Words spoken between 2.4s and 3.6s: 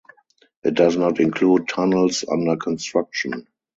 construction.